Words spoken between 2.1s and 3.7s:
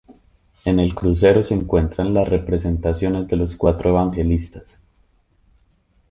las representaciones de los